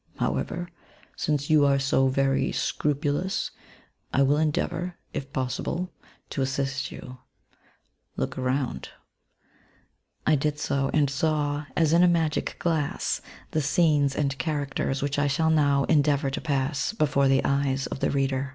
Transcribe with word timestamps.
However, 0.17 0.67
since 1.15 1.51
you 1.51 1.63
are 1.63 1.77
so 1.77 2.07
very 2.07 2.51
scrupulous, 2.51 3.51
I 4.11 4.23
will 4.23 4.37
endeavour, 4.37 4.95
if 5.13 5.31
possible, 5.31 5.93
to 6.31 6.41
assist 6.41 6.91
you. 6.91 7.19
Look 8.15 8.35
around/' 8.35 8.89
I 10.25 10.33
did 10.35 10.57
so; 10.57 10.89
and 10.91 11.07
saw, 11.07 11.67
as 11.77 11.93
in 11.93 12.01
a 12.01 12.07
magic 12.07 12.55
glass, 12.57 13.21
the 13.51 13.61
scenes 13.61 14.15
and 14.15 14.35
characters, 14.39 15.03
which 15.03 15.19
I 15.19 15.27
shall 15.27 15.51
now 15.51 15.83
en 15.93 16.01
deavour 16.01 16.31
to 16.31 16.41
pass 16.41 16.95